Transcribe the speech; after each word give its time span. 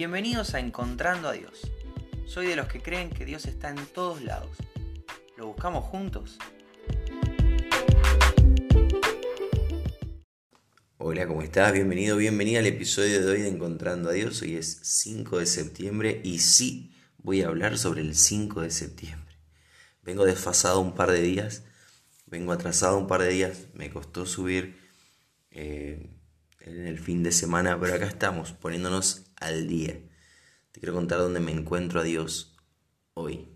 Bienvenidos 0.00 0.54
a 0.54 0.60
Encontrando 0.60 1.28
a 1.28 1.32
Dios. 1.32 1.70
Soy 2.24 2.46
de 2.46 2.56
los 2.56 2.68
que 2.68 2.80
creen 2.80 3.10
que 3.10 3.26
Dios 3.26 3.44
está 3.44 3.68
en 3.68 3.84
todos 3.84 4.22
lados. 4.22 4.56
¿Lo 5.36 5.48
buscamos 5.48 5.84
juntos? 5.84 6.38
Hola, 10.96 11.26
¿cómo 11.26 11.42
estás? 11.42 11.74
Bienvenido, 11.74 12.16
bienvenida 12.16 12.60
al 12.60 12.66
episodio 12.66 13.20
de 13.20 13.30
hoy 13.30 13.42
de 13.42 13.48
Encontrando 13.48 14.08
a 14.08 14.14
Dios. 14.14 14.40
Hoy 14.40 14.56
es 14.56 14.80
5 14.84 15.38
de 15.38 15.44
septiembre 15.44 16.22
y 16.24 16.38
sí, 16.38 16.94
voy 17.18 17.42
a 17.42 17.48
hablar 17.48 17.76
sobre 17.76 18.00
el 18.00 18.14
5 18.14 18.62
de 18.62 18.70
septiembre. 18.70 19.36
Vengo 20.02 20.24
desfasado 20.24 20.80
un 20.80 20.94
par 20.94 21.10
de 21.10 21.20
días, 21.20 21.64
vengo 22.24 22.52
atrasado 22.52 22.96
un 22.96 23.06
par 23.06 23.20
de 23.20 23.28
días, 23.28 23.66
me 23.74 23.90
costó 23.90 24.24
subir 24.24 24.80
eh, 25.50 26.19
en 26.60 26.86
el 26.86 26.98
fin 26.98 27.22
de 27.22 27.32
semana, 27.32 27.78
pero 27.80 27.94
acá 27.94 28.06
estamos 28.06 28.52
poniéndonos 28.52 29.26
al 29.36 29.66
día. 29.66 29.98
Te 30.72 30.80
quiero 30.80 30.94
contar 30.94 31.18
dónde 31.18 31.40
me 31.40 31.52
encuentro 31.52 32.00
a 32.00 32.04
Dios 32.04 32.56
hoy. 33.14 33.48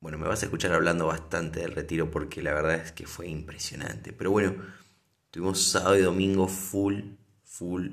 Bueno, 0.00 0.18
me 0.18 0.28
vas 0.28 0.42
a 0.42 0.46
escuchar 0.46 0.72
hablando 0.72 1.06
bastante 1.06 1.60
del 1.60 1.72
retiro 1.72 2.10
porque 2.10 2.42
la 2.42 2.54
verdad 2.54 2.76
es 2.76 2.92
que 2.92 3.06
fue 3.06 3.28
impresionante. 3.28 4.12
Pero 4.12 4.30
bueno, 4.30 4.54
tuvimos 5.30 5.62
sábado 5.62 5.98
y 5.98 6.02
domingo 6.02 6.48
full, 6.48 7.16
full. 7.44 7.88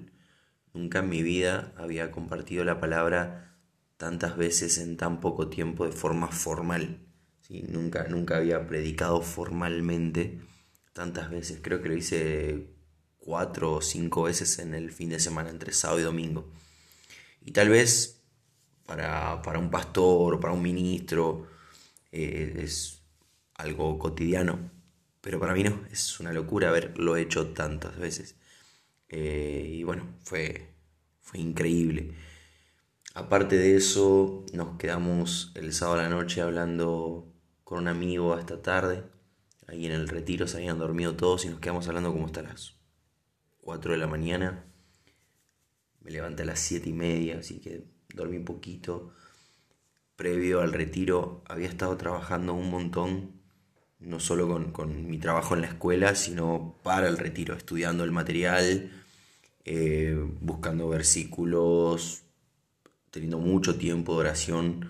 Nunca 0.73 0.99
en 0.99 1.09
mi 1.09 1.23
vida 1.23 1.73
había 1.75 2.11
compartido 2.11 2.63
la 2.63 2.79
palabra 2.79 3.57
tantas 3.97 4.37
veces 4.37 4.77
en 4.77 4.95
tan 4.95 5.19
poco 5.19 5.49
tiempo 5.49 5.85
de 5.85 5.91
forma 5.91 6.27
formal. 6.27 6.99
¿sí? 7.41 7.63
Nunca, 7.67 8.07
nunca 8.07 8.37
había 8.37 8.65
predicado 8.67 9.21
formalmente 9.21 10.39
tantas 10.97 11.29
veces. 11.29 11.59
Creo 11.61 11.81
que 11.81 11.89
lo 11.89 11.95
hice 11.95 12.73
cuatro 13.17 13.73
o 13.73 13.81
cinco 13.81 14.23
veces 14.23 14.57
en 14.57 14.73
el 14.73 14.91
fin 14.91 15.09
de 15.09 15.19
semana, 15.19 15.51
entre 15.51 15.71
sábado 15.71 15.99
y 15.99 16.03
domingo. 16.03 16.51
Y 17.41 17.51
tal 17.51 17.69
vez 17.69 18.23
para, 18.85 19.41
un 19.59 19.69
pastor 19.69 20.33
o 20.33 20.39
para 20.39 20.53
un 20.53 20.61
ministro 20.63 21.47
eh, 22.11 22.61
es 22.63 23.03
algo 23.55 23.99
cotidiano, 23.99 24.71
pero 25.21 25.39
para 25.39 25.53
mí 25.53 25.63
no, 25.63 25.85
es 25.91 26.19
una 26.19 26.33
locura 26.33 26.69
haberlo 26.69 27.15
hecho 27.15 27.49
tantas 27.53 27.97
veces. 27.99 28.35
Eh, 29.09 29.67
y 29.69 29.83
bueno, 29.83 30.17
fue, 30.23 30.73
fue 31.21 31.39
increíble. 31.39 32.15
Aparte 33.13 33.55
de 33.57 33.75
eso, 33.75 34.45
nos 34.51 34.77
quedamos 34.77 35.51
el 35.53 35.73
sábado 35.73 35.99
a 35.99 36.03
la 36.03 36.09
noche 36.09 36.41
hablando 36.41 37.31
con 37.63 37.79
un 37.79 37.87
amigo 37.87 38.33
hasta 38.33 38.61
tarde 38.63 39.03
Ahí 39.67 39.85
en 39.85 39.91
el 39.91 40.07
retiro 40.07 40.47
se 40.47 40.57
habían 40.57 40.79
dormido 40.79 41.15
todos 41.15 41.45
y 41.45 41.49
nos 41.49 41.59
quedamos 41.59 41.87
hablando 41.87 42.13
como 42.13 42.25
hasta 42.25 42.41
las 42.41 42.75
4 43.59 43.91
de 43.91 43.97
la 43.97 44.07
mañana. 44.07 44.65
Me 45.99 46.11
levanté 46.11 46.43
a 46.43 46.45
las 46.45 46.59
7 46.59 46.89
y 46.89 46.93
media, 46.93 47.39
así 47.39 47.59
que 47.59 47.83
dormí 48.13 48.37
un 48.37 48.45
poquito. 48.45 49.11
Previo 50.15 50.61
al 50.61 50.71
retiro 50.71 51.43
había 51.47 51.67
estado 51.67 51.97
trabajando 51.97 52.53
un 52.53 52.71
montón, 52.71 53.41
no 53.99 54.21
solo 54.21 54.47
con, 54.71 55.09
mi 55.09 55.17
trabajo 55.17 55.53
en 55.53 55.61
la 55.61 55.67
escuela, 55.67 56.15
sino 56.15 56.77
para 56.81 57.09
el 57.09 57.17
retiro, 57.17 57.53
estudiando 57.53 58.05
el 58.05 58.11
material, 58.13 58.89
eh, 59.65 60.15
buscando 60.39 60.87
versículos, 60.87 62.23
teniendo 63.11 63.39
mucho 63.39 63.77
tiempo 63.77 64.13
de 64.13 64.19
oración 64.19 64.89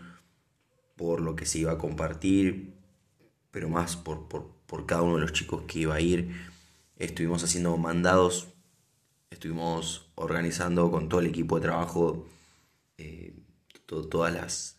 por 0.96 1.22
lo 1.22 1.36
que 1.36 1.46
se 1.46 1.60
iba 1.60 1.72
a 1.72 1.78
compartir, 1.78 2.74
pero 3.52 3.70
más 3.70 3.96
por, 3.96 4.28
por, 4.28 4.57
por 4.68 4.86
cada 4.86 5.02
uno 5.02 5.16
de 5.16 5.22
los 5.22 5.34
chicos 5.34 5.64
que 5.68 5.80
iba 5.80 5.96
a 5.96 6.02
ir. 6.02 6.32
Estuvimos 6.98 7.44
haciendo 7.44 7.76
mandados, 7.78 8.50
estuvimos 9.32 10.10
organizando 10.16 10.92
con 10.92 11.10
todo 11.10 11.22
el 11.22 11.28
equipo 11.28 11.56
de 11.56 11.62
trabajo 11.64 12.28
eh, 12.98 13.34
todas 13.86 14.34
las 14.34 14.78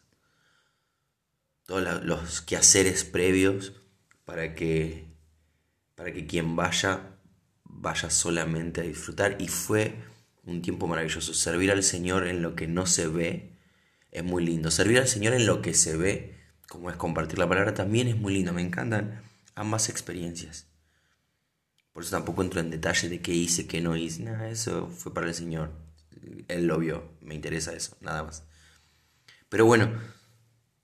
todos 1.65 2.05
los 2.05 2.41
quehaceres 2.41 3.05
previos 3.05 3.73
para 4.25 4.55
que 4.55 5.07
para 5.95 6.13
que 6.13 6.27
quien 6.27 6.57
vaya 6.57 7.19
vaya 7.65 8.11
solamente 8.11 8.81
a 8.81 8.85
disfrutar. 8.85 9.37
Y 9.41 9.49
fue 9.49 9.95
un 10.45 10.63
tiempo 10.63 10.87
maravilloso. 10.87 11.35
Servir 11.35 11.71
al 11.71 11.83
Señor 11.83 12.27
en 12.27 12.43
lo 12.43 12.55
que 12.55 12.67
no 12.67 12.87
se 12.87 13.07
ve 13.07 13.53
es 14.11 14.25
muy 14.25 14.45
lindo. 14.45 14.71
Servir 14.71 14.99
al 14.99 15.09
Señor 15.09 15.35
en 15.35 15.47
lo 15.47 15.63
que 15.63 15.75
se 15.75 15.97
ve 15.97 16.39
como 16.69 16.91
es 16.91 16.97
compartir 16.97 17.39
la 17.39 17.49
palabra 17.49 17.75
también 17.75 18.09
es 18.09 18.17
muy 18.17 18.35
lindo. 18.35 18.53
Me 18.53 18.63
encantan 18.63 19.23
ambas 19.59 19.89
experiencias. 19.89 20.69
Por 21.93 22.05
eso 22.05 22.13
tampoco 22.13 22.43
entro 22.43 22.61
en 22.61 22.71
detalle 22.71 23.09
de 23.09 23.21
qué 23.21 23.35
hice, 23.35 23.67
qué 23.67 23.81
no 23.81 23.97
hice. 23.97 24.23
Nada, 24.23 24.49
eso 24.49 24.89
fue 24.89 25.13
para 25.13 25.27
el 25.27 25.35
Señor. 25.35 25.73
Él 26.47 26.67
lo 26.67 26.79
vio, 26.79 27.17
me 27.21 27.35
interesa 27.35 27.73
eso, 27.73 27.97
nada 28.01 28.23
más. 28.23 28.45
Pero 29.49 29.67
bueno, 29.67 29.91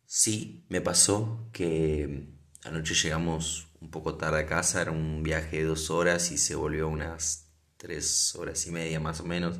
sí 0.06 0.66
me 0.68 0.80
pasó 0.80 1.48
que 1.52 2.34
anoche 2.64 2.94
llegamos 2.94 3.68
un 3.80 3.90
poco 3.90 4.16
tarde 4.16 4.40
a 4.40 4.46
casa, 4.46 4.82
era 4.82 4.90
un 4.90 5.22
viaje 5.22 5.58
de 5.58 5.64
dos 5.64 5.90
horas 5.90 6.32
y 6.32 6.38
se 6.38 6.56
volvió 6.56 6.88
unas 6.88 7.52
tres 7.76 8.34
horas 8.34 8.66
y 8.66 8.72
media 8.72 8.98
más 8.98 9.20
o 9.20 9.24
menos 9.24 9.56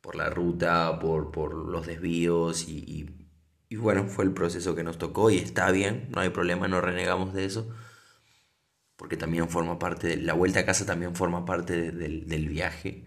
por 0.00 0.14
la 0.14 0.30
ruta, 0.30 0.98
por, 1.00 1.32
por 1.32 1.54
los 1.54 1.86
desvíos 1.86 2.68
y 2.68 3.19
bueno, 3.76 4.06
fue 4.08 4.24
el 4.24 4.32
proceso 4.32 4.74
que 4.74 4.82
nos 4.82 4.98
tocó 4.98 5.30
y 5.30 5.38
está 5.38 5.70
bien, 5.70 6.08
no 6.10 6.20
hay 6.20 6.30
problema, 6.30 6.68
no 6.68 6.80
renegamos 6.80 7.32
de 7.34 7.44
eso, 7.44 7.68
porque 8.96 9.16
también 9.16 9.48
forma 9.48 9.78
parte, 9.78 10.08
de, 10.08 10.16
la 10.16 10.34
vuelta 10.34 10.60
a 10.60 10.66
casa 10.66 10.84
también 10.86 11.14
forma 11.14 11.44
parte 11.44 11.92
del 11.92 12.48
viaje. 12.48 13.06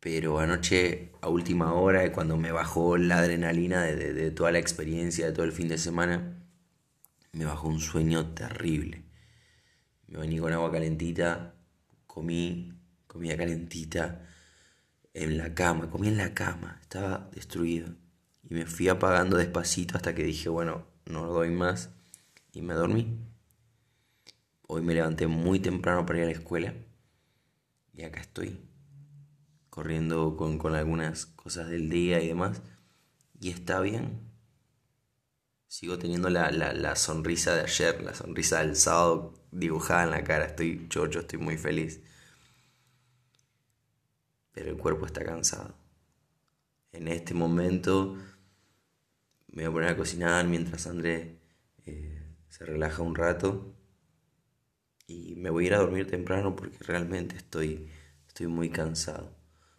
Pero 0.00 0.38
anoche, 0.38 1.12
a 1.20 1.28
última 1.28 1.74
hora, 1.74 2.10
cuando 2.12 2.36
me 2.36 2.52
bajó 2.52 2.96
la 2.96 3.18
adrenalina 3.18 3.82
de, 3.82 4.14
de 4.14 4.30
toda 4.30 4.52
la 4.52 4.58
experiencia, 4.58 5.26
de 5.26 5.32
todo 5.32 5.44
el 5.44 5.52
fin 5.52 5.68
de 5.68 5.78
semana, 5.78 6.42
me 7.32 7.44
bajó 7.44 7.68
un 7.68 7.80
sueño 7.80 8.32
terrible. 8.34 9.04
Me 10.06 10.18
vení 10.18 10.38
con 10.38 10.52
agua 10.52 10.72
calentita, 10.72 11.54
comí 12.06 12.72
comida 13.06 13.36
calentita 13.36 14.26
en 15.16 15.38
la 15.38 15.54
cama, 15.54 15.90
comí 15.90 16.08
en 16.08 16.18
la 16.18 16.34
cama, 16.34 16.78
estaba 16.82 17.30
destruido. 17.32 17.88
Y 18.42 18.54
me 18.54 18.66
fui 18.66 18.88
apagando 18.88 19.38
despacito 19.38 19.96
hasta 19.96 20.14
que 20.14 20.22
dije, 20.22 20.50
bueno, 20.50 20.86
no 21.06 21.26
doy 21.26 21.50
más. 21.50 21.88
Y 22.52 22.60
me 22.60 22.74
dormí. 22.74 23.18
Hoy 24.68 24.82
me 24.82 24.94
levanté 24.94 25.26
muy 25.26 25.58
temprano 25.58 26.04
para 26.04 26.18
ir 26.18 26.24
a 26.24 26.26
la 26.26 26.32
escuela. 26.32 26.74
Y 27.94 28.02
acá 28.02 28.20
estoy. 28.20 28.60
Corriendo 29.70 30.36
con, 30.36 30.74
algunas 30.74 31.24
cosas 31.24 31.68
del 31.68 31.88
día 31.88 32.20
y 32.20 32.28
demás. 32.28 32.60
Y 33.40 33.48
está 33.48 33.80
bien. 33.80 34.20
Sigo 35.66 35.98
teniendo 35.98 36.28
la, 36.28 36.50
la 36.50 36.94
sonrisa 36.94 37.54
de 37.54 37.62
ayer, 37.62 38.02
la 38.02 38.12
sonrisa 38.12 38.58
del 38.58 38.76
sábado 38.76 39.32
dibujada 39.50 40.04
en 40.04 40.10
la 40.10 40.24
cara. 40.24 40.44
Estoy 40.44 40.88
chocho, 40.90 41.20
estoy 41.20 41.38
muy 41.38 41.56
feliz 41.56 42.02
pero 44.56 44.70
el 44.70 44.78
cuerpo 44.78 45.04
está 45.04 45.22
cansado. 45.22 45.74
En 46.90 47.08
este 47.08 47.34
momento 47.34 48.16
me 49.48 49.64
voy 49.64 49.70
a 49.70 49.72
poner 49.72 49.90
a 49.90 49.96
cocinar 49.98 50.46
mientras 50.46 50.86
André 50.86 51.42
eh, 51.84 52.22
se 52.48 52.64
relaja 52.64 53.02
un 53.02 53.14
rato 53.14 53.74
y 55.06 55.34
me 55.36 55.50
voy 55.50 55.64
a 55.64 55.66
ir 55.66 55.74
a 55.74 55.78
dormir 55.80 56.06
temprano 56.06 56.56
porque 56.56 56.78
realmente 56.80 57.36
estoy, 57.36 57.90
estoy 58.26 58.46
muy 58.46 58.70
cansado. 58.70 59.36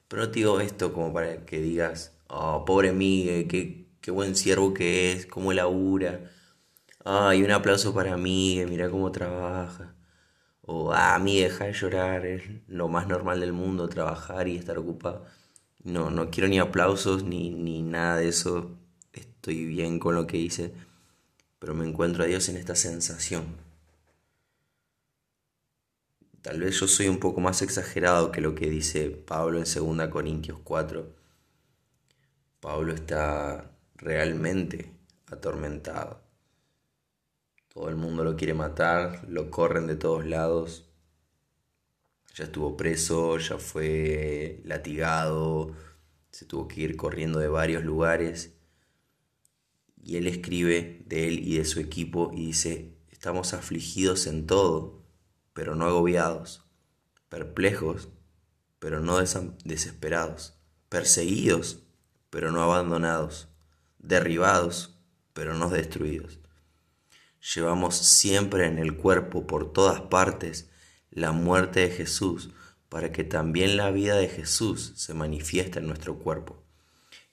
Pero 0.07 0.21
no 0.21 0.29
te 0.29 0.35
digo 0.41 0.59
esto 0.59 0.93
como 0.93 1.11
para 1.11 1.43
que 1.43 1.59
digas, 1.59 2.15
oh, 2.27 2.63
pobre 2.63 2.93
Miguel, 2.93 3.47
qué, 3.47 3.87
qué 3.99 4.11
buen 4.11 4.35
siervo 4.35 4.75
que 4.75 5.11
es, 5.11 5.25
cómo 5.25 5.53
labura. 5.53 6.31
Ay, 7.03 7.41
un 7.41 7.49
aplauso 7.49 7.95
para 7.95 8.15
Miguel, 8.15 8.69
mira 8.69 8.91
cómo 8.91 9.11
trabaja 9.11 9.96
o 10.67 10.93
a 10.93 11.17
mí 11.19 11.39
dejar 11.41 11.67
de 11.67 11.73
llorar 11.73 12.25
es 12.25 12.43
lo 12.67 12.89
más 12.89 13.07
normal 13.07 13.39
del 13.39 13.53
mundo, 13.53 13.87
trabajar 13.87 14.49
y 14.49 14.57
estar 14.57 14.77
ocupado. 14.77 15.25
No, 15.83 16.11
no 16.11 16.29
quiero 16.29 16.49
ni 16.49 16.59
aplausos 16.59 17.23
ni, 17.23 17.49
ni 17.51 17.81
nada 17.81 18.17
de 18.17 18.27
eso. 18.27 18.77
Estoy 19.13 19.65
bien 19.65 19.97
con 19.97 20.15
lo 20.15 20.27
que 20.27 20.37
hice, 20.37 20.73
pero 21.59 21.73
me 21.73 21.87
encuentro 21.87 22.23
a 22.23 22.27
Dios 22.27 22.49
en 22.49 22.57
esta 22.57 22.75
sensación. 22.75 23.45
Tal 26.41 26.59
vez 26.59 26.79
yo 26.79 26.87
soy 26.87 27.07
un 27.07 27.19
poco 27.19 27.39
más 27.39 27.61
exagerado 27.61 28.31
que 28.33 28.41
lo 28.41 28.53
que 28.53 28.69
dice 28.69 29.09
Pablo 29.09 29.59
en 29.59 29.97
2 29.97 30.09
Corintios 30.09 30.59
4. 30.65 31.15
Pablo 32.59 32.93
está 32.93 33.71
realmente 33.95 34.91
atormentado. 35.31 36.26
Todo 37.77 37.89
el 37.89 37.95
mundo 37.95 38.23
lo 38.23 38.35
quiere 38.35 38.55
matar, 38.55 39.23
lo 39.29 39.51
corren 39.51 39.85
de 39.85 39.95
todos 39.95 40.25
lados. 40.25 40.89
Ya 42.33 42.45
estuvo 42.45 42.75
preso, 42.75 43.37
ya 43.37 43.59
fue 43.59 44.63
latigado, 44.65 45.75
se 46.31 46.45
tuvo 46.45 46.67
que 46.67 46.81
ir 46.81 46.97
corriendo 46.97 47.37
de 47.37 47.49
varios 47.49 47.83
lugares. 47.83 48.57
Y 49.95 50.17
él 50.17 50.25
escribe 50.25 51.03
de 51.05 51.27
él 51.27 51.47
y 51.47 51.59
de 51.59 51.65
su 51.65 51.79
equipo 51.79 52.31
y 52.33 52.47
dice, 52.47 52.97
estamos 53.11 53.53
afligidos 53.53 54.25
en 54.25 54.47
todo, 54.47 55.03
pero 55.53 55.75
no 55.75 55.85
agobiados, 55.85 56.65
perplejos, 57.29 58.09
pero 58.79 59.01
no 59.01 59.19
desesperados, 59.19 60.57
perseguidos, 60.89 61.83
pero 62.31 62.51
no 62.51 62.63
abandonados, 62.63 63.49
derribados, 63.99 64.97
pero 65.33 65.53
no 65.53 65.69
destruidos. 65.69 66.39
Llevamos 67.55 67.95
siempre 67.95 68.65
en 68.65 68.79
el 68.79 68.97
cuerpo 68.97 69.47
por 69.47 69.71
todas 69.71 70.01
partes 70.01 70.69
la 71.11 71.31
muerte 71.31 71.81
de 71.81 71.89
Jesús, 71.89 72.51
para 72.89 73.11
que 73.11 73.23
también 73.23 73.77
la 73.77 73.91
vida 73.91 74.15
de 74.15 74.27
Jesús 74.27 74.93
se 74.95 75.13
manifieste 75.13 75.79
en 75.79 75.87
nuestro 75.87 76.19
cuerpo. 76.19 76.63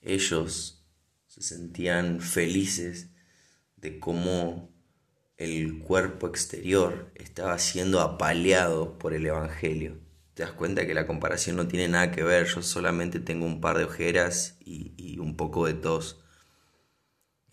Ellos 0.02 0.84
se 1.26 1.42
sentían 1.42 2.20
felices 2.20 3.10
de 3.76 3.98
cómo 3.98 4.72
el 5.36 5.80
cuerpo 5.80 6.28
exterior 6.28 7.10
estaba 7.14 7.58
siendo 7.58 8.00
apaleado 8.00 8.98
por 8.98 9.14
el 9.14 9.26
Evangelio. 9.26 9.98
Te 10.34 10.42
das 10.42 10.52
cuenta 10.52 10.86
que 10.86 10.94
la 10.94 11.06
comparación 11.06 11.56
no 11.56 11.68
tiene 11.68 11.88
nada 11.88 12.10
que 12.10 12.22
ver, 12.22 12.46
yo 12.46 12.62
solamente 12.62 13.20
tengo 13.20 13.46
un 13.46 13.60
par 13.60 13.78
de 13.78 13.84
ojeras 13.84 14.56
y, 14.60 14.92
y 14.96 15.18
un 15.18 15.36
poco 15.36 15.66
de 15.66 15.74
tos. 15.74 16.23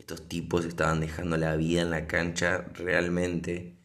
Estos 0.01 0.27
tipos 0.27 0.65
estaban 0.65 0.99
dejando 0.99 1.37
la 1.37 1.55
vida 1.55 1.83
en 1.83 1.91
la 1.91 2.07
cancha 2.07 2.65
realmente 2.73 3.77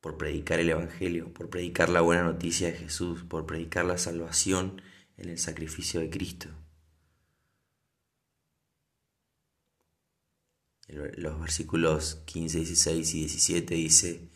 por 0.00 0.18
predicar 0.18 0.58
el 0.58 0.70
Evangelio, 0.70 1.32
por 1.32 1.50
predicar 1.50 1.88
la 1.88 2.00
buena 2.00 2.24
noticia 2.24 2.66
de 2.66 2.78
Jesús, 2.78 3.22
por 3.22 3.46
predicar 3.46 3.84
la 3.84 3.96
salvación 3.96 4.82
en 5.16 5.28
el 5.28 5.38
sacrificio 5.38 6.00
de 6.00 6.10
Cristo. 6.10 6.48
Los 10.88 11.38
versículos 11.38 12.16
15, 12.24 12.58
16 12.58 13.14
y 13.14 13.18
17 13.20 13.74
dice, 13.76 14.28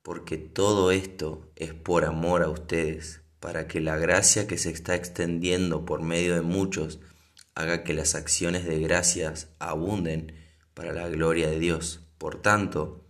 porque 0.00 0.38
todo 0.38 0.90
esto 0.90 1.52
es 1.56 1.74
por 1.74 2.06
amor 2.06 2.42
a 2.42 2.48
ustedes, 2.48 3.20
para 3.40 3.68
que 3.68 3.82
la 3.82 3.98
gracia 3.98 4.46
que 4.46 4.56
se 4.56 4.70
está 4.70 4.94
extendiendo 4.94 5.84
por 5.84 6.00
medio 6.00 6.34
de 6.34 6.40
muchos 6.40 6.98
haga 7.54 7.84
que 7.84 7.94
las 7.94 8.14
acciones 8.14 8.64
de 8.64 8.80
gracias 8.80 9.48
abunden 9.58 10.34
para 10.74 10.92
la 10.92 11.08
gloria 11.08 11.48
de 11.48 11.58
Dios. 11.58 12.00
Por 12.18 12.40
tanto, 12.40 13.04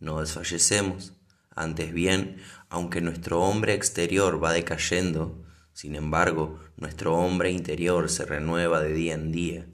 no 0.00 0.20
desfallecemos. 0.20 1.14
Antes 1.54 1.92
bien, 1.92 2.38
aunque 2.68 3.00
nuestro 3.00 3.42
hombre 3.42 3.74
exterior 3.74 4.42
va 4.42 4.52
decayendo, 4.52 5.44
sin 5.72 5.94
embargo, 5.94 6.60
nuestro 6.76 7.14
hombre 7.14 7.50
interior 7.50 8.08
se 8.10 8.24
renueva 8.24 8.80
de 8.80 8.92
día 8.92 9.14
en 9.14 9.32
día, 9.32 9.66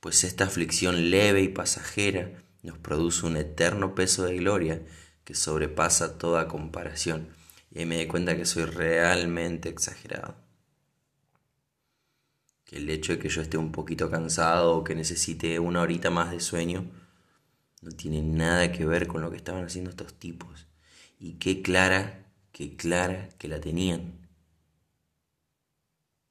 pues 0.00 0.24
esta 0.24 0.44
aflicción 0.44 1.10
leve 1.10 1.42
y 1.42 1.48
pasajera 1.48 2.42
nos 2.62 2.78
produce 2.78 3.26
un 3.26 3.36
eterno 3.36 3.94
peso 3.94 4.24
de 4.24 4.36
gloria 4.36 4.82
que 5.24 5.34
sobrepasa 5.34 6.18
toda 6.18 6.48
comparación. 6.48 7.28
Y 7.70 7.84
me 7.84 7.96
doy 7.96 8.06
cuenta 8.06 8.36
que 8.36 8.46
soy 8.46 8.64
realmente 8.64 9.68
exagerado. 9.68 10.47
Que 12.68 12.76
el 12.76 12.90
hecho 12.90 13.12
de 13.12 13.18
que 13.18 13.30
yo 13.30 13.40
esté 13.40 13.56
un 13.56 13.72
poquito 13.72 14.10
cansado 14.10 14.76
o 14.76 14.84
que 14.84 14.94
necesite 14.94 15.58
una 15.58 15.80
horita 15.80 16.10
más 16.10 16.30
de 16.30 16.40
sueño 16.40 16.84
no 17.80 17.92
tiene 17.92 18.20
nada 18.20 18.72
que 18.72 18.84
ver 18.84 19.06
con 19.06 19.22
lo 19.22 19.30
que 19.30 19.38
estaban 19.38 19.64
haciendo 19.64 19.88
estos 19.88 20.12
tipos. 20.12 20.66
Y 21.18 21.38
qué 21.38 21.62
clara, 21.62 22.26
qué 22.52 22.76
clara 22.76 23.30
que 23.38 23.48
la 23.48 23.58
tenían. 23.58 24.28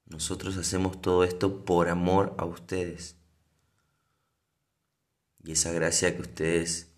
Nosotros 0.06 0.58
hacemos 0.58 1.02
todo 1.02 1.24
esto 1.24 1.66
por 1.66 1.90
amor 1.90 2.36
a 2.38 2.46
ustedes. 2.46 3.16
Y 5.44 5.54
esa 5.54 5.72
gracia 5.72 6.16
que 6.16 6.22
ustedes 6.22 6.92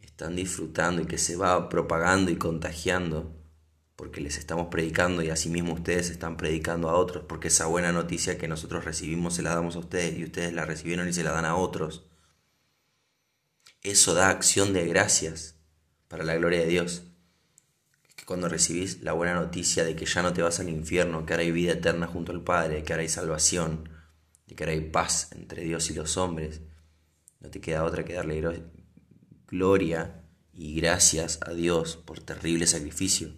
están 0.00 0.36
disfrutando 0.36 1.00
y 1.00 1.06
que 1.06 1.16
se 1.16 1.36
va 1.36 1.70
propagando 1.70 2.30
y 2.30 2.36
contagiando, 2.36 3.37
porque 3.98 4.20
les 4.20 4.38
estamos 4.38 4.68
predicando 4.68 5.24
y 5.24 5.30
asimismo 5.30 5.74
ustedes 5.74 6.08
están 6.10 6.36
predicando 6.36 6.88
a 6.88 6.94
otros, 6.94 7.24
porque 7.28 7.48
esa 7.48 7.66
buena 7.66 7.90
noticia 7.90 8.38
que 8.38 8.46
nosotros 8.46 8.84
recibimos 8.84 9.34
se 9.34 9.42
la 9.42 9.56
damos 9.56 9.74
a 9.74 9.80
ustedes 9.80 10.16
y 10.16 10.22
ustedes 10.22 10.52
la 10.52 10.64
recibieron 10.64 11.08
y 11.08 11.12
se 11.12 11.24
la 11.24 11.32
dan 11.32 11.44
a 11.44 11.56
otros. 11.56 12.06
Eso 13.82 14.14
da 14.14 14.28
acción 14.28 14.72
de 14.72 14.86
gracias 14.86 15.56
para 16.06 16.22
la 16.22 16.36
gloria 16.36 16.60
de 16.60 16.68
Dios. 16.68 17.02
que 18.14 18.24
cuando 18.24 18.48
recibís 18.48 19.02
la 19.02 19.14
buena 19.14 19.34
noticia 19.34 19.82
de 19.82 19.96
que 19.96 20.06
ya 20.06 20.22
no 20.22 20.32
te 20.32 20.42
vas 20.42 20.60
al 20.60 20.68
infierno, 20.68 21.26
que 21.26 21.32
ahora 21.32 21.42
hay 21.42 21.50
vida 21.50 21.72
eterna 21.72 22.06
junto 22.06 22.30
al 22.30 22.44
Padre, 22.44 22.84
que 22.84 22.92
ahora 22.92 23.02
hay 23.02 23.08
salvación, 23.08 23.88
de 24.46 24.54
que 24.54 24.62
ahora 24.62 24.74
hay 24.74 24.90
paz 24.90 25.32
entre 25.32 25.64
Dios 25.64 25.90
y 25.90 25.94
los 25.94 26.16
hombres, 26.16 26.60
no 27.40 27.50
te 27.50 27.60
queda 27.60 27.82
otra 27.82 28.04
que 28.04 28.12
darle 28.12 28.62
gloria 29.48 30.22
y 30.52 30.76
gracias 30.80 31.40
a 31.44 31.52
Dios 31.52 31.96
por 31.96 32.20
terrible 32.20 32.68
sacrificio, 32.68 33.34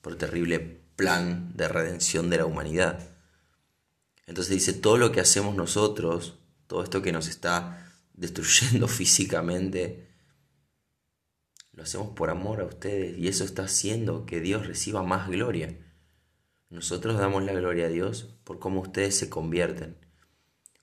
por 0.00 0.16
terrible 0.16 0.58
plan 0.96 1.52
de 1.56 1.68
redención 1.68 2.30
de 2.30 2.38
la 2.38 2.46
humanidad. 2.46 3.10
Entonces 4.26 4.54
dice, 4.54 4.72
todo 4.72 4.98
lo 4.98 5.12
que 5.12 5.20
hacemos 5.20 5.54
nosotros, 5.54 6.38
todo 6.66 6.82
esto 6.82 7.02
que 7.02 7.12
nos 7.12 7.28
está 7.28 7.92
destruyendo 8.12 8.88
físicamente, 8.88 10.08
lo 11.72 11.84
hacemos 11.84 12.08
por 12.08 12.28
amor 12.28 12.60
a 12.60 12.64
ustedes 12.64 13.16
y 13.16 13.28
eso 13.28 13.44
está 13.44 13.62
haciendo 13.62 14.26
que 14.26 14.40
Dios 14.40 14.66
reciba 14.66 15.02
más 15.02 15.28
gloria. 15.28 15.78
Nosotros 16.70 17.16
damos 17.16 17.44
la 17.44 17.52
gloria 17.52 17.86
a 17.86 17.88
Dios 17.88 18.34
por 18.44 18.58
cómo 18.58 18.80
ustedes 18.80 19.16
se 19.16 19.30
convierten. 19.30 19.96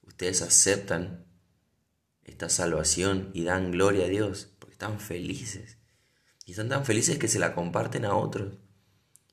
Ustedes 0.01 0.41
aceptan 0.41 1.25
esta 2.23 2.49
salvación 2.49 3.29
y 3.33 3.43
dan 3.43 3.71
gloria 3.71 4.05
a 4.05 4.09
Dios 4.09 4.55
porque 4.57 4.73
están 4.73 4.99
felices. 4.99 5.77
Y 6.45 6.51
están 6.51 6.69
tan 6.69 6.85
felices 6.85 7.19
que 7.19 7.27
se 7.27 7.39
la 7.39 7.53
comparten 7.53 8.05
a 8.05 8.15
otros. 8.15 8.57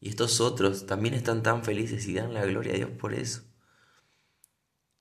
Y 0.02 0.08
estos 0.08 0.40
otros 0.40 0.84
también 0.84 1.14
están 1.14 1.44
tan 1.44 1.62
felices 1.62 2.08
y 2.08 2.14
dan 2.14 2.34
la 2.34 2.44
gloria 2.44 2.72
a 2.72 2.76
Dios 2.76 2.90
por 2.90 3.14
eso. 3.14 3.44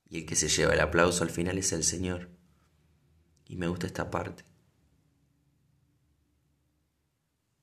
Y 0.08 0.20
el 0.20 0.26
que 0.28 0.36
se 0.36 0.48
lleva 0.48 0.74
el 0.74 0.80
aplauso 0.80 1.24
al 1.24 1.32
final 1.32 1.58
es 1.58 1.74
el 1.74 1.84
Señor. 1.84 2.30
Y 3.48 3.56
me 3.56 3.68
gusta 3.68 3.88
esta 3.88 4.12
parte. 4.12 4.44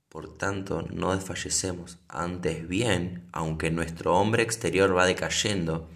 Por 0.09 0.37
tanto, 0.37 0.83
no 0.91 1.15
desfallecemos. 1.15 1.99
Antes 2.09 2.67
bien, 2.67 3.29
aunque 3.31 3.71
nuestro 3.71 4.17
hombre 4.17 4.43
exterior 4.43 4.97
va 4.97 5.07
decayendo, 5.07 5.89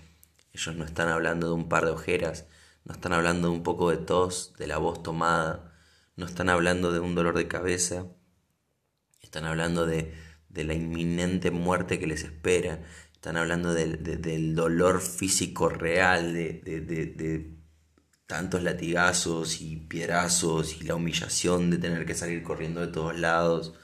ellos 0.52 0.76
no 0.76 0.84
están 0.84 1.08
hablando 1.08 1.48
de 1.48 1.54
un 1.54 1.68
par 1.68 1.86
de 1.86 1.90
ojeras, 1.90 2.46
no 2.84 2.94
están 2.94 3.14
hablando 3.14 3.48
de 3.48 3.54
un 3.54 3.64
poco 3.64 3.90
de 3.90 3.96
tos, 3.96 4.54
de 4.58 4.68
la 4.68 4.78
voz 4.78 5.02
tomada, 5.02 5.74
no 6.14 6.24
están 6.24 6.50
hablando 6.50 6.92
de 6.92 7.00
un 7.00 7.16
dolor 7.16 7.36
de 7.36 7.48
cabeza, 7.48 8.06
están 9.20 9.44
hablando 9.44 9.86
de, 9.86 10.14
la 10.54 10.74
inminente 10.74 11.50
muerte 11.50 11.98
que 11.98 12.06
les 12.06 12.24
espera, 12.24 12.82
están 13.12 13.36
hablando 13.36 13.72
del 13.72 14.54
dolor 14.54 15.00
físico 15.00 15.68
real, 15.68 16.34
de, 16.34 16.60
de 16.64 17.62
tantos 18.26 18.62
latigazos 18.62 19.60
y 19.60 19.76
piedrazos 19.76 20.80
y 20.80 20.84
la 20.84 20.94
humillación 20.94 21.70
de 21.70 21.76
tener 21.76 22.06
que 22.06 22.14
salir 22.14 22.42
corriendo 22.42 22.80
de 22.80 22.88
todos 22.88 23.18
lados. 23.18 23.74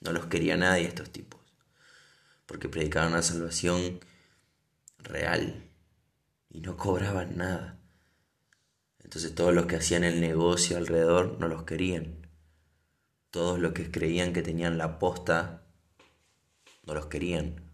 No 0.00 0.12
los 0.12 0.26
quería 0.26 0.56
nadie 0.56 0.86
estos 0.86 1.10
tipos, 1.10 1.40
porque 2.44 2.68
predicaban 2.68 3.12
una 3.12 3.22
salvación 3.22 4.00
real 4.98 5.70
y 6.50 6.60
no 6.60 6.76
cobraban 6.76 7.36
nada. 7.36 7.78
Entonces 8.98 9.34
todos 9.34 9.54
los 9.54 9.66
que 9.66 9.76
hacían 9.76 10.02
el 10.02 10.20
negocio 10.20 10.76
alrededor 10.76 11.38
no 11.38 11.46
los 11.46 11.62
querían. 11.62 12.26
Todos 13.30 13.58
los 13.58 13.72
que 13.72 13.90
creían 13.90 14.32
que 14.32 14.42
tenían 14.42 14.76
la 14.76 14.98
posta 14.98 15.63
no 16.86 16.94
los 16.94 17.06
querían. 17.06 17.72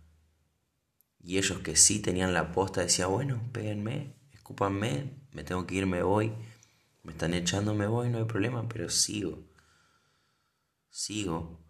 Y 1.23 1.39
ellos 1.39 1.59
que 1.61 1.77
sí 1.77 2.01
tenían 2.01 2.33
la 2.33 2.53
posta 2.53 2.81
decían, 2.81 3.11
bueno, 3.11 3.43
péguenme, 3.53 4.17
escúpanme, 4.33 5.21
me 5.33 5.45
tengo 5.45 5.67
que 5.67 5.77
ir, 5.77 5.87
me 5.87 6.03
voy, 6.03 6.33
me 7.03 7.13
están 7.13 7.35
echando, 7.35 7.75
me 7.75 7.87
voy, 7.87 8.09
no 8.09 8.19
hay 8.19 8.25
problema, 8.25 8.69
pero 8.69 8.89
sigo, 8.89 9.45
sigo, 10.89 11.61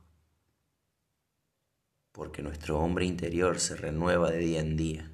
porque 2.12 2.42
nuestro 2.42 2.78
hombre 2.78 3.04
interior 3.04 3.58
se 3.58 3.76
renueva 3.76 4.30
de 4.30 4.38
día 4.38 4.60
en 4.60 4.76
día. 4.76 5.12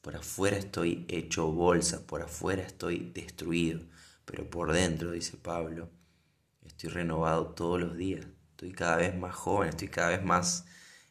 Por 0.00 0.16
afuera 0.16 0.56
estoy 0.56 1.04
hecho 1.08 1.50
bolsa, 1.52 2.06
por 2.06 2.22
afuera 2.22 2.62
estoy 2.62 3.10
destruido, 3.14 3.80
pero 4.24 4.48
por 4.48 4.72
dentro, 4.72 5.10
dice 5.10 5.36
Pablo, 5.36 5.90
estoy 6.62 6.90
renovado 6.90 7.48
todos 7.54 7.80
los 7.80 7.96
días, 7.96 8.26
estoy 8.50 8.72
cada 8.72 8.96
vez 8.96 9.16
más 9.16 9.34
joven, 9.34 9.68
estoy 9.68 9.88
cada 9.88 10.10
vez 10.10 10.24
más 10.24 10.66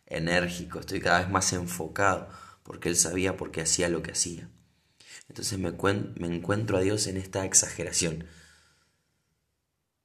enérgico, 0.09 0.79
estoy 0.79 0.99
cada 0.99 1.19
vez 1.19 1.29
más 1.29 1.53
enfocado, 1.53 2.29
porque 2.63 2.89
él 2.89 2.95
sabía 2.95 3.37
por 3.37 3.51
qué 3.51 3.61
hacía 3.61 3.89
lo 3.89 4.03
que 4.03 4.11
hacía. 4.11 4.49
Entonces 5.29 5.59
me, 5.59 5.69
encuentro 5.69 6.77
a 6.77 6.81
Dios 6.81 7.07
en 7.07 7.17
esta 7.17 7.45
exageración, 7.45 8.25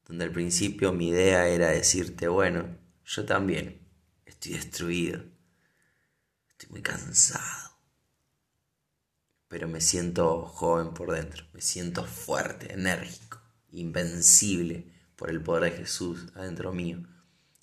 donde 0.07 0.25
al 0.25 0.33
principio 0.33 0.93
mi 0.93 1.09
idea 1.09 1.49
era 1.49 1.71
decirte, 1.71 2.29
bueno, 2.29 2.77
yo 3.07 3.25
también 3.25 3.81
estoy 4.27 4.53
destruido, 4.53 5.25
estoy 6.51 6.69
muy 6.69 6.83
cansado, 6.83 7.73
pero 9.49 9.67
me 9.67 9.81
siento 9.81 10.45
joven 10.45 10.93
por 10.93 11.13
dentro, 11.13 11.47
me 11.55 11.63
siento 11.63 12.05
fuerte, 12.05 12.75
enérgico, 12.75 13.41
invencible 13.71 14.93
por 15.17 15.31
el 15.31 15.43
poder 15.43 15.73
de 15.73 15.79
Jesús 15.79 16.27
adentro 16.35 16.73
mío. 16.73 17.03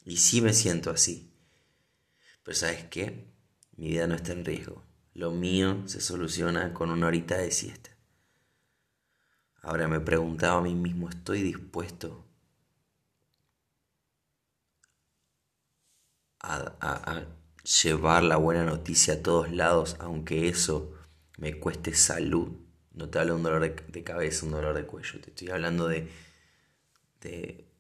Y 0.04 0.18
sí 0.18 0.42
me 0.42 0.54
siento 0.54 0.90
así. 0.90 1.31
Pero 2.44 2.56
¿sabes 2.58 2.86
qué? 2.86 3.28
Mi 3.78 3.90
vida 3.90 4.08
no 4.08 4.16
está 4.16 4.32
en 4.34 4.46
riesgo. 4.46 4.84
Lo 5.14 5.32
mío 5.32 5.88
se 5.88 6.02
soluciona 6.02 6.74
con 6.74 6.90
una 6.90 7.08
horita 7.08 7.38
de 7.38 7.52
siesta. 7.52 7.92
Ahora 9.62 9.88
me 9.88 10.00
preguntaba 10.00 10.60
a 10.60 10.64
mí 10.64 10.74
mismo, 10.74 11.10
¿estoy 11.10 11.44
dispuesto 11.44 12.26
a, 16.40 17.26
llevar 17.84 18.24
la 18.24 18.38
buena 18.38 18.64
noticia 18.66 19.16
a 19.16 19.22
todos 19.22 19.52
lados, 19.52 19.96
aunque 20.00 20.48
eso 20.50 20.94
me 21.38 21.60
cueste 21.60 21.94
salud? 21.94 22.54
No 22.94 23.10
te 23.10 23.20
hablo 23.20 23.34
de 23.34 23.38
un 23.38 23.44
dolor 23.44 23.76
de, 23.88 24.04
cabeza, 24.04 24.46
un 24.46 24.54
dolor 24.54 24.74
de 24.74 24.86
cuello, 24.86 25.22
te 25.22 25.30
estoy 25.30 25.50
hablando 25.50 25.88
de, 25.88 26.10
de 27.22 27.72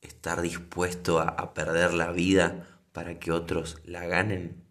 estar 0.00 0.40
dispuesto 0.42 1.18
a 1.18 1.54
perder 1.54 1.92
la 1.92 2.12
vida 2.12 2.75
para 2.96 3.18
que 3.18 3.30
otros 3.30 3.76
la 3.84 4.06
ganen. 4.06 4.64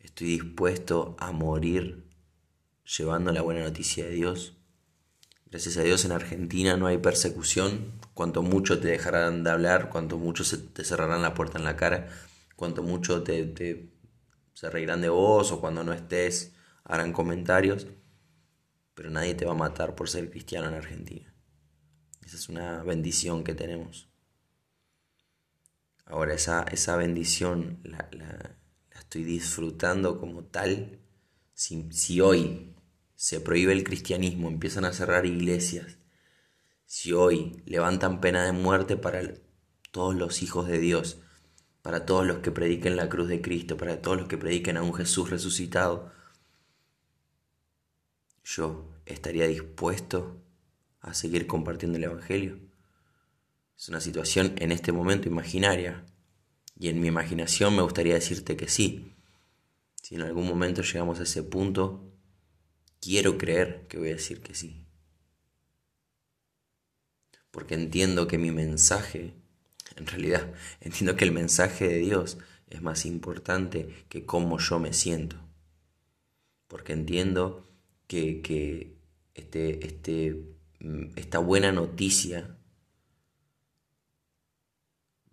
Estoy 0.00 0.26
dispuesto 0.26 1.14
a 1.20 1.30
morir 1.30 2.10
llevando 2.84 3.30
la 3.30 3.42
buena 3.42 3.62
noticia 3.62 4.06
de 4.06 4.10
Dios. 4.10 4.56
Gracias 5.46 5.76
a 5.76 5.82
Dios 5.82 6.04
en 6.04 6.10
Argentina 6.10 6.76
no 6.76 6.88
hay 6.88 6.98
persecución. 6.98 7.92
Cuanto 8.12 8.42
mucho 8.42 8.80
te 8.80 8.88
dejarán 8.88 9.44
de 9.44 9.50
hablar, 9.50 9.88
cuanto 9.88 10.18
mucho 10.18 10.42
se 10.42 10.58
te 10.58 10.82
cerrarán 10.82 11.22
la 11.22 11.32
puerta 11.32 11.58
en 11.58 11.64
la 11.64 11.76
cara, 11.76 12.08
cuanto 12.56 12.82
mucho 12.82 13.22
te, 13.22 13.92
se 14.52 14.68
reirán 14.68 15.00
de 15.00 15.10
vos 15.10 15.52
o 15.52 15.60
cuando 15.60 15.84
no 15.84 15.92
estés 15.92 16.56
harán 16.82 17.12
comentarios. 17.12 17.86
Pero 18.94 19.10
nadie 19.10 19.36
te 19.36 19.44
va 19.44 19.52
a 19.52 19.54
matar 19.54 19.94
por 19.94 20.10
ser 20.10 20.28
cristiano 20.28 20.66
en 20.66 20.74
Argentina. 20.74 21.32
Esa 22.26 22.34
es 22.34 22.48
una 22.48 22.82
bendición 22.82 23.44
que 23.44 23.54
tenemos. 23.54 24.11
Ahora 26.12 26.34
esa, 26.34 26.64
esa 26.64 26.96
bendición 26.96 27.80
la, 27.84 28.06
estoy 28.94 29.24
disfrutando 29.24 30.20
como 30.20 30.44
tal. 30.44 30.98
Si, 31.54 32.20
hoy 32.20 32.76
se 33.14 33.40
prohíbe 33.40 33.72
el 33.72 33.82
cristianismo, 33.82 34.48
empiezan 34.48 34.84
a 34.84 34.92
cerrar 34.92 35.24
iglesias, 35.24 35.96
si 36.84 37.14
hoy 37.14 37.62
levantan 37.64 38.20
pena 38.20 38.44
de 38.44 38.52
muerte 38.52 38.98
para 38.98 39.22
todos 39.90 40.14
los 40.14 40.42
hijos 40.42 40.68
de 40.68 40.80
Dios, 40.80 41.16
para 41.80 42.04
todos 42.04 42.26
los 42.26 42.40
que 42.40 42.50
prediquen 42.50 42.96
la 42.96 43.08
cruz 43.08 43.28
de 43.28 43.40
Cristo, 43.40 43.78
para 43.78 44.02
todos 44.02 44.18
los 44.18 44.28
que 44.28 44.36
prediquen 44.36 44.76
a 44.76 44.82
un 44.82 44.92
Jesús 44.92 45.30
resucitado, 45.30 46.12
yo 48.44 48.86
estaría 49.06 49.46
dispuesto 49.46 50.42
a 51.00 51.14
seguir 51.14 51.46
compartiendo 51.46 51.96
el 51.96 52.04
Evangelio. 52.04 52.71
Es 53.82 53.88
una 53.88 54.00
situación 54.00 54.54
en 54.58 54.70
este 54.70 54.92
momento 54.92 55.26
imaginaria. 55.26 56.04
Y 56.78 56.86
en 56.86 57.00
mi 57.00 57.08
imaginación 57.08 57.74
me 57.74 57.82
gustaría 57.82 58.14
decirte 58.14 58.56
que 58.56 58.68
sí. 58.68 59.16
Si 60.00 60.14
en 60.14 60.22
algún 60.22 60.46
momento 60.46 60.82
llegamos 60.82 61.18
a 61.18 61.24
ese 61.24 61.42
punto, 61.42 62.08
quiero 63.00 63.36
creer 63.38 63.88
que 63.88 63.98
voy 63.98 64.10
a 64.10 64.14
decir 64.14 64.40
que 64.40 64.54
sí. 64.54 64.86
Porque 67.50 67.74
entiendo 67.74 68.28
que 68.28 68.38
mi 68.38 68.52
mensaje, 68.52 69.34
en 69.96 70.06
realidad, 70.06 70.54
entiendo 70.80 71.16
que 71.16 71.24
el 71.24 71.32
mensaje 71.32 71.88
de 71.88 71.98
Dios 71.98 72.38
es 72.70 72.82
más 72.82 73.04
importante 73.04 74.06
que 74.08 74.24
cómo 74.24 74.60
yo 74.60 74.78
me 74.78 74.92
siento. 74.92 75.38
Porque 76.68 76.92
entiendo 76.92 77.68
que, 78.06 78.42
que 78.42 78.94
este, 79.34 79.84
este, 79.84 80.40
esta 81.16 81.40
buena 81.40 81.72
noticia 81.72 82.58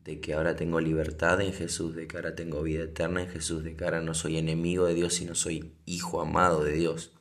de 0.10 0.20
que 0.20 0.34
ahora 0.34 0.56
tengo 0.56 0.80
libertad 0.80 1.40
en 1.40 1.54
Jesús, 1.54 1.94
de 1.94 2.08
que 2.08 2.18
ahora 2.18 2.34
tengo 2.34 2.64
vida 2.64 2.86
eterna 2.86 3.22
en 3.22 3.30
Jesús, 3.30 3.64
de 3.64 3.76
que 3.76 3.84
ahora 3.84 4.02
no 4.02 4.16
soy 4.16 4.40
enemigo 4.40 4.88
de 4.88 4.96
Dios, 4.96 5.14
sino 5.14 5.36
soy 5.36 5.78
hijo 5.86 6.20
amado 6.20 6.64
de 6.64 6.74
Dios. 6.74 7.14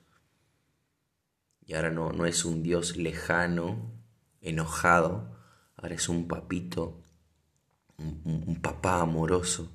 Y 1.66 1.74
ahora 1.74 1.90
no, 1.90 2.12
no 2.12 2.24
es 2.24 2.46
un 2.46 2.62
Dios 2.62 2.96
lejano, 2.96 3.92
enojado, 4.40 5.36
ahora 5.76 5.96
es 5.96 6.08
un 6.08 6.28
papito, 6.28 7.02
un, 7.98 8.58
papá 8.62 9.02
amoroso, 9.02 9.70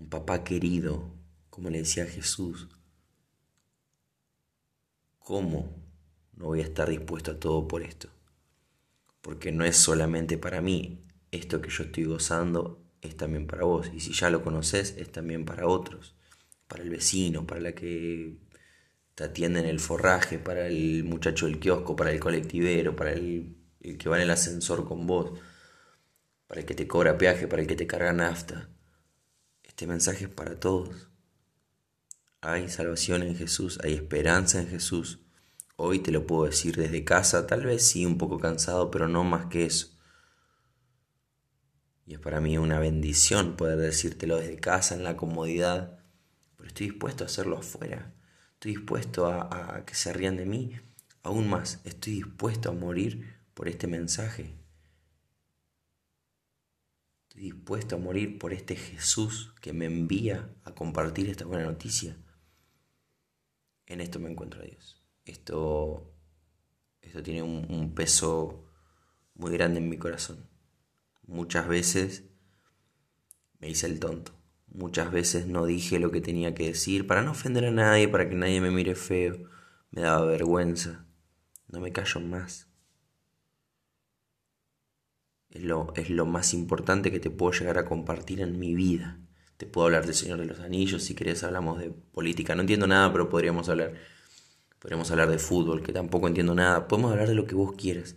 un 0.00 0.08
papá 0.08 0.42
querido, 0.42 1.14
como 1.48 1.70
le 1.70 1.78
decía 1.78 2.06
Jesús. 2.06 2.70
¿Cómo 5.20 5.76
no 6.32 6.46
voy 6.46 6.58
a 6.58 6.64
estar 6.64 6.88
dispuesto 6.88 7.30
a 7.30 7.38
todo 7.38 7.68
por 7.68 7.82
esto? 7.82 8.08
Porque 9.20 9.52
no 9.52 9.64
es 9.64 9.76
solamente 9.76 10.38
para 10.38 10.60
mí, 10.60 11.06
esto 11.32 11.60
que 11.60 11.70
yo 11.70 11.84
estoy 11.84 12.04
gozando 12.04 12.84
es 13.00 13.16
también 13.16 13.46
para 13.46 13.64
vos. 13.64 13.90
Y 13.92 14.00
si 14.00 14.12
ya 14.12 14.30
lo 14.30 14.42
conoces, 14.44 14.94
es 14.96 15.10
también 15.10 15.44
para 15.44 15.66
otros. 15.66 16.14
Para 16.68 16.84
el 16.84 16.90
vecino, 16.90 17.46
para 17.46 17.60
la 17.60 17.74
que 17.74 18.38
te 19.14 19.24
atiende 19.24 19.60
en 19.60 19.66
el 19.66 19.80
forraje, 19.80 20.38
para 20.38 20.68
el 20.68 21.04
muchacho 21.04 21.46
del 21.46 21.58
kiosco, 21.58 21.96
para 21.96 22.12
el 22.12 22.20
colectivero, 22.20 22.94
para 22.94 23.12
el, 23.12 23.56
que 23.98 24.08
va 24.08 24.16
en 24.16 24.22
el 24.22 24.30
ascensor 24.30 24.86
con 24.86 25.06
vos, 25.06 25.38
para 26.46 26.60
el 26.60 26.66
que 26.66 26.74
te 26.74 26.86
cobra 26.86 27.18
peaje, 27.18 27.48
para 27.48 27.62
el 27.62 27.68
que 27.68 27.76
te 27.76 27.86
carga 27.86 28.12
nafta. 28.12 28.70
Este 29.62 29.86
mensaje 29.86 30.24
es 30.24 30.30
para 30.30 30.60
todos. 30.60 31.08
Hay 32.40 32.68
salvación 32.68 33.22
en 33.22 33.36
Jesús, 33.36 33.78
hay 33.82 33.94
esperanza 33.94 34.60
en 34.60 34.68
Jesús. 34.68 35.20
Hoy 35.76 36.00
te 36.00 36.10
lo 36.10 36.26
puedo 36.26 36.44
decir 36.44 36.76
desde 36.76 37.04
casa, 37.04 37.46
tal 37.46 37.64
vez 37.64 37.86
sí 37.86 38.04
un 38.04 38.18
poco 38.18 38.38
cansado, 38.38 38.90
pero 38.90 39.08
no 39.08 39.24
más 39.24 39.46
que 39.46 39.64
eso. 39.64 39.91
Y 42.04 42.14
es 42.14 42.20
para 42.20 42.40
mí 42.40 42.58
una 42.58 42.78
bendición 42.78 43.56
poder 43.56 43.78
decírtelo 43.78 44.36
desde 44.36 44.58
casa, 44.58 44.94
en 44.94 45.04
la 45.04 45.16
comodidad. 45.16 45.98
Pero 46.56 46.68
estoy 46.68 46.88
dispuesto 46.88 47.24
a 47.24 47.26
hacerlo 47.26 47.58
afuera. 47.58 48.12
Estoy 48.54 48.76
dispuesto 48.76 49.26
a, 49.26 49.84
que 49.86 49.94
se 49.94 50.12
rían 50.12 50.36
de 50.36 50.46
mí. 50.46 50.72
Aún 51.22 51.48
más, 51.48 51.80
estoy 51.84 52.14
dispuesto 52.14 52.70
a 52.70 52.72
morir 52.72 53.36
por 53.54 53.68
este 53.68 53.86
mensaje. 53.86 54.54
Estoy 57.28 57.44
dispuesto 57.44 57.96
a 57.96 57.98
morir 57.98 58.38
por 58.38 58.52
este 58.52 58.76
Jesús 58.76 59.54
que 59.60 59.72
me 59.72 59.86
envía 59.86 60.50
a 60.64 60.74
compartir 60.74 61.28
esta 61.28 61.44
buena 61.44 61.64
noticia. 61.64 62.16
En 63.86 64.00
esto 64.00 64.18
me 64.18 64.30
encuentro 64.30 64.60
a 64.60 64.64
Dios. 64.64 65.02
Esto, 65.24 66.12
esto 67.00 67.22
tiene 67.22 67.42
un 67.42 67.94
peso 67.94 68.68
muy 69.34 69.52
grande 69.52 69.78
en 69.78 69.88
mi 69.88 69.98
corazón. 69.98 70.51
Muchas 71.32 71.66
veces 71.66 72.24
me 73.58 73.70
hice 73.70 73.86
el 73.86 73.98
tonto. 73.98 74.38
Muchas 74.68 75.10
veces 75.10 75.46
no 75.46 75.64
dije 75.64 75.98
lo 75.98 76.10
que 76.10 76.20
tenía 76.20 76.54
que 76.54 76.66
decir 76.66 77.06
para 77.06 77.22
no 77.22 77.30
ofender 77.30 77.64
a 77.64 77.70
nadie, 77.70 78.06
para 78.06 78.28
que 78.28 78.34
nadie 78.34 78.60
me 78.60 78.70
mire 78.70 78.94
feo. 78.94 79.48
Me 79.92 80.02
daba 80.02 80.26
vergüenza. 80.26 81.06
No 81.68 81.80
me 81.80 81.90
callo 81.90 82.20
más. 82.20 82.68
Es 85.48 85.62
lo, 85.62 85.94
es 85.96 86.10
lo 86.10 86.26
más 86.26 86.52
importante 86.52 87.10
que 87.10 87.18
te 87.18 87.30
puedo 87.30 87.52
llegar 87.52 87.78
a 87.78 87.86
compartir 87.86 88.42
en 88.42 88.58
mi 88.58 88.74
vida. 88.74 89.18
Te 89.56 89.64
puedo 89.64 89.86
hablar 89.86 90.04
del 90.04 90.14
Señor 90.14 90.38
de 90.38 90.44
los 90.44 90.60
Anillos, 90.60 91.02
si 91.02 91.14
querés 91.14 91.42
hablamos 91.44 91.78
de 91.78 91.92
política. 91.92 92.54
No 92.54 92.60
entiendo 92.60 92.86
nada, 92.86 93.10
pero 93.10 93.30
podríamos 93.30 93.70
hablar. 93.70 93.94
Podríamos 94.78 95.10
hablar 95.10 95.30
de 95.30 95.38
fútbol, 95.38 95.82
que 95.82 95.94
tampoco 95.94 96.28
entiendo 96.28 96.54
nada. 96.54 96.86
Podemos 96.88 97.10
hablar 97.10 97.28
de 97.28 97.34
lo 97.34 97.46
que 97.46 97.54
vos 97.54 97.72
quieras. 97.74 98.16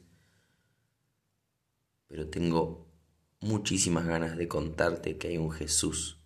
Pero 2.09 2.27
tengo 2.29 2.84
muchísimas 3.45 4.07
ganas 4.07 4.37
de 4.37 4.47
contarte 4.47 5.19
que 5.19 5.27
hay 5.27 5.37
un 5.37 5.51
Jesús, 5.51 6.19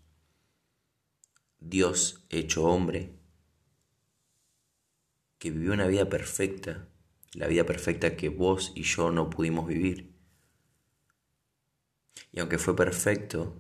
Dios 1.59 2.25
hecho 2.29 2.63
hombre, 2.63 3.13
que 5.38 5.51
vivió 5.51 5.73
una 5.73 5.88
vida 5.88 6.07
perfecta, 6.07 6.88
la 7.33 7.47
vida 7.47 7.65
perfecta 7.65 8.15
que 8.15 8.29
vos 8.29 8.71
y 8.73 8.83
yo 8.83 9.11
no 9.11 9.29
pudimos 9.29 9.67
vivir. 9.67 10.13
Y 12.31 12.39
aunque 12.39 12.57
fue 12.57 12.73
perfecto, 12.73 13.53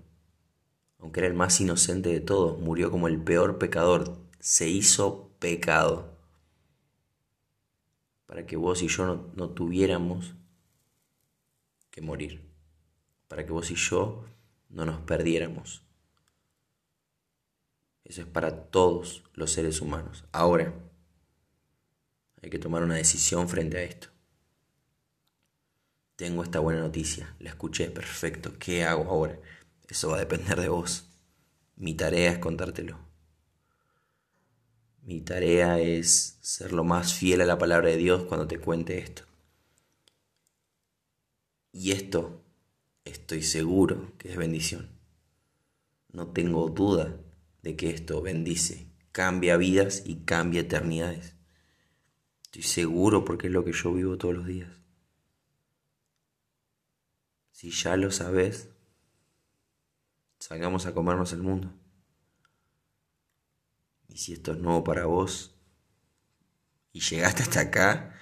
aunque 0.97 1.19
era 1.19 1.27
el 1.27 1.33
más 1.33 1.59
inocente 1.59 2.09
de 2.09 2.21
todos, 2.21 2.59
murió 2.61 2.89
como 2.89 3.09
el 3.09 3.21
peor 3.21 3.59
pecador, 3.59 4.21
se 4.39 4.69
hizo 4.69 5.33
pecado, 5.39 6.17
para 8.25 8.45
que 8.45 8.55
vos 8.55 8.81
y 8.81 8.87
yo 8.87 9.05
no, 9.05 9.33
no 9.35 9.49
tuviéramos 9.49 10.35
que 11.91 12.01
morir 12.01 12.48
para 13.29 13.45
que 13.45 13.53
vos 13.53 13.71
y 13.71 13.75
yo 13.75 14.25
no 14.67 14.83
nos 14.83 14.99
perdiéramos. 15.01 15.81
Eso 18.03 18.21
es 18.21 18.27
para 18.27 18.65
todos 18.65 19.23
los 19.33 19.51
seres 19.51 19.79
humanos. 19.81 20.25
Ahora, 20.33 20.73
hay 22.41 22.49
que 22.49 22.59
tomar 22.59 22.83
una 22.83 22.95
decisión 22.95 23.47
frente 23.47 23.77
a 23.77 23.83
esto. 23.83 24.09
Tengo 26.15 26.43
esta 26.43 26.59
buena 26.59 26.81
noticia, 26.81 27.35
la 27.39 27.51
escuché, 27.51 27.89
perfecto. 27.91 28.57
¿Qué 28.57 28.83
hago 28.83 29.09
ahora? 29.09 29.39
Eso 29.87 30.09
va 30.09 30.17
a 30.17 30.19
depender 30.19 30.59
de 30.59 30.67
vos. 30.67 31.07
Mi 31.75 31.93
tarea 31.93 32.31
es 32.31 32.39
contártelo. 32.39 32.97
Mi 35.03 35.21
tarea 35.21 35.79
es 35.79 36.39
ser 36.41 36.73
lo 36.73 36.83
más 36.83 37.13
fiel 37.13 37.41
a 37.41 37.45
la 37.45 37.57
palabra 37.59 37.89
de 37.89 37.97
Dios 37.97 38.23
cuando 38.23 38.47
te 38.47 38.59
cuente 38.59 38.97
esto. 38.97 39.23
Y 41.71 41.91
esto 41.91 42.43
estoy 43.05 43.43
seguro 43.43 44.17
que 44.17 44.31
es 44.31 44.37
bendición. 44.37 44.97
no 46.11 46.27
tengo 46.31 46.69
duda 46.69 47.19
de 47.61 47.75
que 47.75 47.89
esto 47.91 48.21
bendice, 48.21 48.91
cambia 49.11 49.57
vidas 49.57 50.03
y 50.05 50.23
cambia 50.25 50.61
eternidades. 50.61 51.35
Estoy 52.45 52.63
seguro 52.63 53.25
porque 53.25 53.47
es 53.47 53.53
lo 53.53 53.63
que 53.63 53.73
yo 53.73 53.93
vivo 53.93 54.17
todos 54.17 54.35
los 54.35 54.47
días. 54.47 54.71
Si 57.51 57.69
ya 57.71 57.95
lo 57.95 58.09
sabes, 58.09 58.69
salgamos 60.39 60.85
a 60.85 60.93
comernos 60.93 61.33
el 61.33 61.43
mundo. 61.43 61.71
Y 64.07 64.17
si 64.17 64.33
esto 64.33 64.53
es 64.53 64.57
nuevo 64.57 64.83
para 64.83 65.05
vos 65.05 65.55
y 66.91 67.01
llegaste 67.01 67.43
hasta 67.43 67.59
acá, 67.59 68.15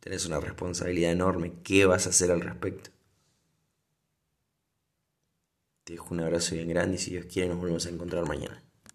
tenés 0.00 0.26
una 0.26 0.40
responsabilidad 0.40 1.12
enorme. 1.12 1.60
¿Qué 1.62 1.86
vas 1.86 2.06
a 2.06 2.10
hacer 2.10 2.32
al 2.32 2.40
respecto? 2.40 2.95
Te 5.86 5.92
dejo 5.92 6.14
un 6.14 6.20
abrazo 6.20 6.56
bien 6.56 6.68
grande 6.68 6.96
y 6.96 6.98
si 6.98 7.12
Dios 7.12 7.26
quiere 7.26 7.48
nos 7.48 7.58
volvemos 7.58 7.86
a 7.86 7.90
encontrar 7.90 8.26
mañana. 8.26 8.60